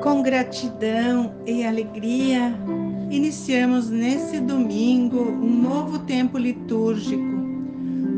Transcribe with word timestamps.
Com 0.00 0.22
gratidão 0.22 1.34
e 1.44 1.62
alegria, 1.62 2.54
iniciamos 3.10 3.90
nesse 3.90 4.40
domingo 4.40 5.20
um 5.20 5.60
novo 5.60 5.98
tempo 5.98 6.38
litúrgico, 6.38 7.22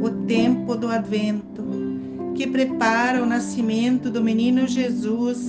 o 0.01 0.09
tempo 0.25 0.77
do 0.77 0.87
Advento, 0.87 1.65
que 2.37 2.47
prepara 2.47 3.21
o 3.21 3.27
nascimento 3.27 4.11
do 4.11 4.23
menino 4.23 4.65
Jesus, 4.65 5.45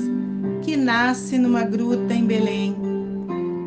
que 0.64 0.76
nasce 0.76 1.38
numa 1.38 1.62
gruta 1.62 2.16
em 2.16 2.26
Belém. 2.26 2.76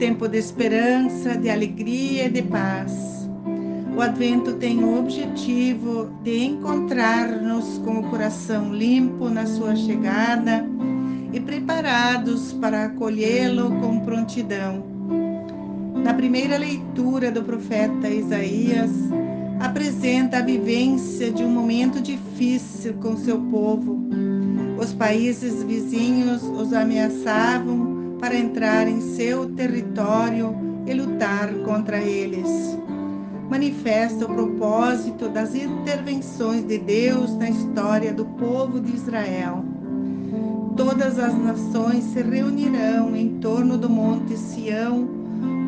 Tempo 0.00 0.26
de 0.26 0.38
esperança, 0.38 1.36
de 1.36 1.48
alegria 1.48 2.24
e 2.24 2.30
de 2.30 2.42
paz. 2.42 2.92
O 3.96 4.00
Advento 4.00 4.55
tem 4.55 4.83
o 4.83 4.98
objetivo 4.98 6.10
de 6.24 6.44
encontrar-nos 6.46 7.78
com 7.78 8.00
o 8.00 8.10
coração 8.10 8.74
limpo 8.74 9.28
na 9.28 9.46
sua 9.46 9.77
chegada 9.77 10.75
e 11.36 11.40
preparados 11.40 12.54
para 12.54 12.86
acolhê-lo 12.86 13.68
com 13.78 14.00
prontidão. 14.00 14.82
Na 16.02 16.14
primeira 16.14 16.56
leitura 16.56 17.30
do 17.30 17.42
profeta 17.42 18.08
Isaías, 18.08 18.90
apresenta 19.60 20.38
a 20.38 20.42
vivência 20.42 21.30
de 21.30 21.44
um 21.44 21.50
momento 21.50 22.00
difícil 22.00 22.94
com 22.94 23.18
seu 23.18 23.38
povo. 23.38 24.08
Os 24.78 24.94
países 24.94 25.62
vizinhos 25.62 26.42
os 26.42 26.72
ameaçavam 26.72 28.16
para 28.18 28.34
entrar 28.34 28.88
em 28.88 29.02
seu 29.02 29.46
território 29.55 30.56
e 30.86 30.94
lutar 30.94 31.52
contra 31.66 31.98
eles. 31.98 32.48
Manifesta 33.50 34.24
o 34.24 34.34
propósito 34.34 35.28
das 35.28 35.55
intervenções 35.55 36.66
de 36.66 36.78
Deus 36.78 37.36
na 37.36 37.50
história 37.50 38.14
do 38.14 38.24
povo 38.24 38.80
de 38.80 38.94
Israel 38.94 39.75
todas 40.77 41.19
as 41.19 41.37
nações 41.37 42.05
se 42.05 42.23
reunirão 42.23 43.17
em 43.17 43.39
torno 43.41 43.79
do 43.79 43.89
Monte 43.89 44.37
Sião, 44.37 45.09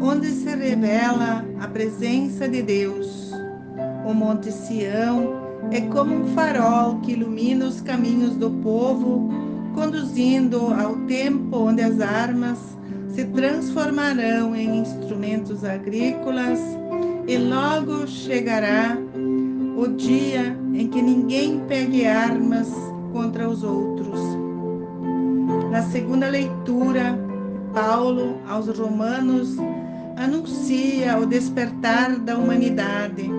onde 0.03 0.29
se 0.29 0.55
revela 0.55 1.45
a 1.61 1.67
presença 1.67 2.49
de 2.49 2.63
Deus. 2.63 3.33
O 4.07 4.13
Monte 4.13 4.53
Sião 4.53 5.49
é 5.71 5.81
como 5.81 6.15
um 6.15 6.27
farol 6.35 7.01
que 7.01 7.13
ilumina 7.13 7.67
os 7.67 7.81
caminhos 7.81 8.37
do 8.37 8.51
povo, 8.51 9.29
conduzindo 9.75 10.73
ao 10.75 10.97
tempo 11.07 11.57
onde 11.57 11.83
as 11.83 12.01
armas 12.01 12.59
se 13.09 13.25
transformarão 13.25 14.55
em 14.55 14.79
instrumentos 14.79 15.65
agrícolas 15.65 16.61
e 17.27 17.37
logo 17.37 18.07
chegará 18.07 18.97
o 19.77 19.89
dia 19.89 20.57
em 20.73 20.89
que 20.89 21.03
ninguém 21.03 21.61
pegue 21.69 22.07
armas 22.07 22.69
contra 23.13 23.49
os 23.49 23.63
outros. 23.63 24.48
Na 25.71 25.83
segunda 25.83 26.29
leitura, 26.29 27.19
Paulo 27.75 28.39
aos 28.49 28.69
Romanos 28.69 29.57
anuncia 30.17 31.19
o 31.19 31.27
despertar 31.27 32.19
da 32.21 32.37
humanidade, 32.37 33.31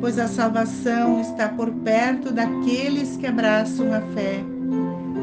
pois 0.00 0.18
a 0.18 0.28
salvação 0.28 1.20
está 1.20 1.48
por 1.48 1.70
perto 1.70 2.32
daqueles 2.32 3.16
que 3.16 3.26
abraçam 3.26 3.92
a 3.92 4.00
fé. 4.14 4.44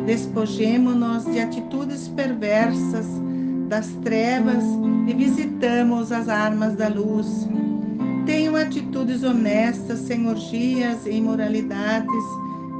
Despojemo-nos 0.05 1.23
de 1.25 1.39
atitudes 1.39 2.09
perversas 2.09 3.05
das 3.69 3.87
trevas 4.03 4.63
e 5.07 5.13
visitamos 5.13 6.11
as 6.11 6.27
armas 6.27 6.75
da 6.75 6.89
luz. 6.89 7.47
Tenham 8.25 8.57
atitudes 8.57 9.23
honestas, 9.23 9.99
sem 9.99 10.27
orgias 10.27 11.05
e 11.05 11.11
imoralidades, 11.11 12.23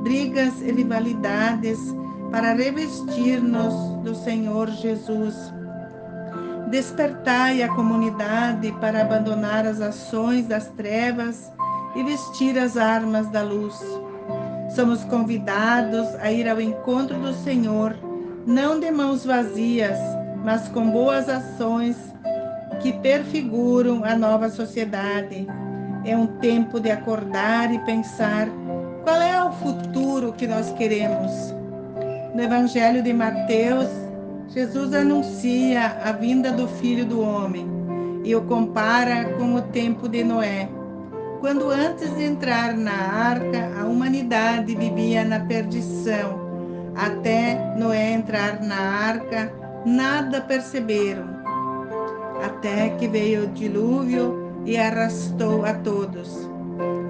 brigas 0.04 0.62
e 0.62 0.72
rivalidades 0.72 1.80
para 2.34 2.54
revestir-nos 2.54 4.02
do 4.02 4.16
Senhor 4.16 4.68
Jesus. 4.68 5.54
Despertai 6.72 7.62
a 7.62 7.70
comunidade 7.70 8.72
para 8.82 9.02
abandonar 9.02 9.68
as 9.68 9.80
ações 9.80 10.48
das 10.48 10.68
trevas 10.70 11.52
e 11.96 12.02
vestir 12.02 12.58
as 12.58 12.76
armas 12.76 13.30
da 13.30 13.44
luz. 13.44 13.80
Somos 14.74 15.04
convidados 15.04 16.08
a 16.16 16.32
ir 16.32 16.50
ao 16.50 16.60
encontro 16.60 17.20
do 17.20 17.36
Senhor, 17.36 17.96
não 18.48 18.80
de 18.80 18.90
mãos 18.90 19.24
vazias, 19.24 20.00
mas 20.44 20.68
com 20.70 20.90
boas 20.90 21.30
ações 21.30 21.96
que 22.82 22.94
perfiguram 22.94 24.04
a 24.04 24.16
nova 24.16 24.50
sociedade. 24.50 25.46
É 26.04 26.18
um 26.18 26.26
tempo 26.26 26.80
de 26.80 26.90
acordar 26.90 27.72
e 27.72 27.78
pensar 27.86 28.48
qual 29.04 29.22
é 29.22 29.44
o 29.44 29.52
futuro 29.52 30.34
que 30.34 30.48
nós 30.48 30.74
queremos. 30.74 31.63
No 32.34 32.42
Evangelho 32.42 33.04
de 33.04 33.14
Mateus, 33.14 33.88
Jesus 34.48 34.92
anuncia 34.92 36.00
a 36.04 36.12
vinda 36.14 36.52
do 36.52 36.68
Filho 36.68 37.06
do 37.06 37.22
Homem 37.22 37.68
e 38.24 38.36
o 38.36 38.42
compara 38.42 39.26
com 39.38 39.54
o 39.54 39.62
tempo 39.62 40.10
de 40.10 40.24
Noé, 40.24 40.68
quando 41.40 41.70
antes 41.70 42.10
de 42.16 42.24
entrar 42.24 42.76
na 42.76 42.92
arca, 42.92 43.72
a 43.80 43.86
humanidade 43.86 44.74
vivia 44.74 45.24
na 45.24 45.42
perdição. 45.42 46.42
Até 46.96 47.76
Noé 47.78 48.14
entrar 48.14 48.64
na 48.64 48.80
arca, 48.80 49.54
nada 49.86 50.42
perceberam, 50.42 51.28
até 52.44 52.90
que 52.98 53.08
veio 53.08 53.44
o 53.44 53.48
dilúvio 53.50 54.62
e 54.66 54.76
arrastou 54.76 55.64
a 55.64 55.74
todos. 55.76 56.50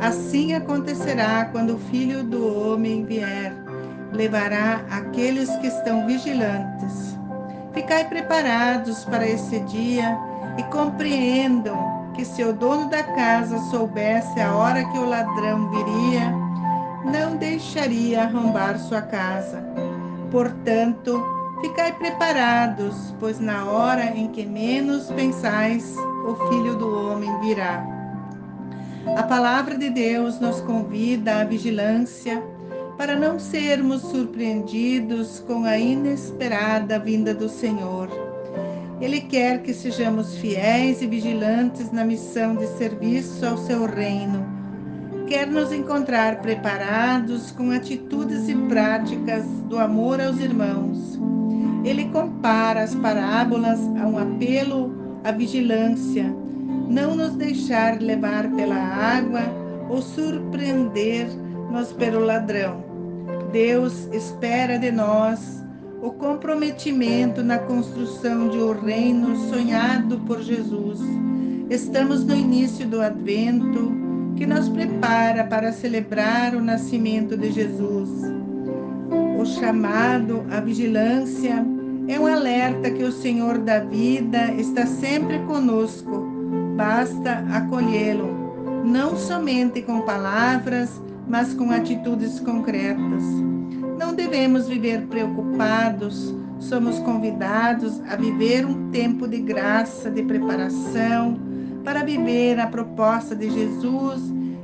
Assim 0.01 0.53
acontecerá 0.53 1.45
quando 1.45 1.75
o 1.75 1.79
Filho 1.79 2.25
do 2.25 2.45
Homem 2.45 3.05
vier 3.05 3.62
levará 4.13 4.85
aqueles 4.89 5.49
que 5.57 5.67
estão 5.67 6.05
vigilantes. 6.05 7.17
Ficai 7.73 8.07
preparados 8.07 9.03
para 9.05 9.27
esse 9.27 9.59
dia 9.61 10.17
e 10.57 10.63
compreendam 10.63 12.11
que 12.13 12.23
se 12.23 12.43
o 12.43 12.53
dono 12.53 12.89
da 12.89 13.03
casa 13.03 13.57
soubesse 13.71 14.39
a 14.39 14.55
hora 14.55 14.85
que 14.85 14.97
o 14.97 15.05
ladrão 15.05 15.69
viria, 15.71 16.31
não 17.03 17.35
deixaria 17.35 18.23
arrombar 18.23 18.77
sua 18.77 19.01
casa. 19.01 19.63
Portanto, 20.31 21.23
ficai 21.61 21.91
preparados, 21.93 23.13
pois 23.19 23.39
na 23.39 23.65
hora 23.65 24.05
em 24.05 24.27
que 24.27 24.45
menos 24.45 25.07
pensais, 25.11 25.95
o 26.27 26.35
Filho 26.49 26.75
do 26.75 27.11
Homem 27.11 27.39
virá. 27.41 27.83
A 29.17 29.23
palavra 29.23 29.77
de 29.77 29.89
Deus 29.89 30.39
nos 30.39 30.61
convida 30.61 31.41
à 31.41 31.43
vigilância 31.43 32.41
para 32.97 33.15
não 33.15 33.39
sermos 33.39 34.01
surpreendidos 34.01 35.39
com 35.39 35.65
a 35.65 35.77
inesperada 35.77 36.99
vinda 36.99 37.33
do 37.33 37.49
Senhor. 37.49 38.09
Ele 39.01 39.19
quer 39.21 39.61
que 39.61 39.73
sejamos 39.73 40.37
fiéis 40.37 41.01
e 41.01 41.07
vigilantes 41.07 41.91
na 41.91 42.05
missão 42.05 42.55
de 42.55 42.67
serviço 42.77 43.45
ao 43.45 43.57
seu 43.57 43.85
reino. 43.85 44.45
Quer 45.27 45.47
nos 45.47 45.73
encontrar 45.73 46.41
preparados 46.41 47.51
com 47.51 47.71
atitudes 47.71 48.47
e 48.47 48.55
práticas 48.55 49.43
do 49.67 49.79
amor 49.79 50.21
aos 50.21 50.39
irmãos. 50.39 51.19
Ele 51.83 52.05
compara 52.05 52.83
as 52.83 52.95
parábolas 52.95 53.79
a 54.01 54.07
um 54.07 54.17
apelo 54.17 55.19
à 55.23 55.31
vigilância, 55.31 56.33
não 56.89 57.15
nos 57.15 57.33
deixar 57.33 58.01
levar 58.01 58.49
pela 58.51 58.75
água 58.75 59.41
ou 59.89 60.01
surpreender-nos 61.73 61.93
pelo 61.93 62.19
ladrão. 62.19 62.83
Deus 63.51 64.07
espera 64.11 64.77
de 64.77 64.91
nós 64.91 65.63
o 66.01 66.11
comprometimento 66.11 67.41
na 67.43 67.57
construção 67.57 68.49
de 68.49 68.57
um 68.57 68.71
reino 68.73 69.35
sonhado 69.49 70.19
por 70.19 70.41
Jesus. 70.41 70.99
Estamos 71.69 72.23
no 72.23 72.35
início 72.35 72.85
do 72.85 73.01
Advento, 73.01 73.91
que 74.35 74.45
nos 74.45 74.69
prepara 74.69 75.43
para 75.45 75.71
celebrar 75.71 76.55
o 76.55 76.61
nascimento 76.61 77.37
de 77.37 77.51
Jesus. 77.51 78.09
O 79.39 79.45
chamado 79.45 80.45
à 80.51 80.59
vigilância 80.59 81.65
é 82.07 82.19
um 82.19 82.27
alerta 82.27 82.91
que 82.91 83.03
o 83.03 83.11
Senhor 83.11 83.57
da 83.59 83.79
vida 83.79 84.51
está 84.53 84.85
sempre 84.85 85.39
conosco. 85.39 86.27
Basta 86.75 87.43
acolhê-lo, 87.51 88.83
não 88.83 89.15
somente 89.15 89.81
com 89.81 90.01
palavras, 90.01 91.02
mas 91.33 91.51
com 91.51 91.71
atitudes 91.71 92.39
concretas. 92.39 93.23
Não 93.97 94.13
devemos 94.13 94.67
viver 94.67 95.07
preocupados, 95.07 96.31
somos 96.59 96.99
convidados 96.99 97.99
a 98.07 98.15
viver 98.15 98.63
um 98.67 98.91
tempo 98.91 99.27
de 99.27 99.39
graça, 99.39 100.11
de 100.11 100.21
preparação, 100.21 101.39
para 101.83 102.03
viver 102.03 102.59
a 102.59 102.67
proposta 102.67 103.35
de 103.35 103.49
Jesus 103.49 104.21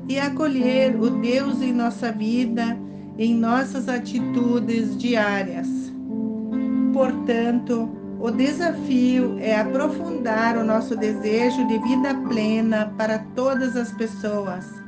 e 0.08 0.20
acolher 0.20 0.96
o 0.96 1.10
Deus 1.10 1.60
em 1.60 1.74
nossa 1.74 2.12
vida, 2.12 2.78
em 3.18 3.34
nossas 3.34 3.90
atitudes 3.90 4.96
diárias. 4.96 5.68
Portanto, 6.94 7.90
o 8.20 8.30
desafio 8.30 9.40
é 9.40 9.60
aprofundar 9.60 10.56
o 10.56 10.64
nosso 10.64 10.96
desejo 10.96 11.66
de 11.68 11.80
vida 11.80 12.14
plena 12.28 12.94
para 12.96 13.18
todas 13.34 13.76
as 13.76 13.92
pessoas 13.94 14.79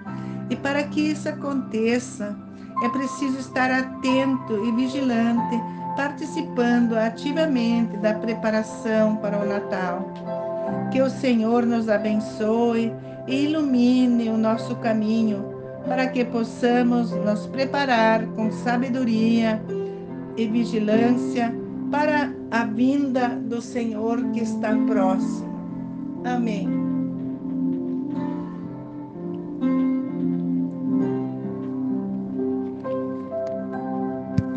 e 0.52 0.56
para 0.58 0.84
que 0.84 1.00
isso 1.00 1.30
aconteça, 1.30 2.36
é 2.84 2.90
preciso 2.90 3.40
estar 3.40 3.72
atento 3.72 4.66
e 4.66 4.72
vigilante, 4.74 5.58
participando 5.96 6.98
ativamente 6.98 7.96
da 7.98 8.14
preparação 8.14 9.16
para 9.16 9.40
o 9.40 9.48
Natal. 9.48 10.14
Que 10.92 11.02
o 11.02 11.10
Senhor 11.10 11.66
nos 11.66 11.88
abençoe 11.88 12.92
e 13.28 13.46
ilumine 13.46 14.28
o 14.28 14.38
nosso 14.38 14.76
caminho 14.76 15.56
para 15.86 16.08
que 16.08 16.26
possamos 16.26 17.12
nos 17.12 17.48
preparar 17.48 18.26
com 18.36 18.52
sabedoria 18.52 19.64
e 20.36 20.48
vigilância 20.48 21.56
para 21.90 22.34
a 22.52 22.66
vinda 22.66 23.30
do 23.30 23.62
Senhor 23.62 24.22
que 24.32 24.42
está 24.42 24.76
próximo. 24.86 25.50
Amém. 26.26 26.91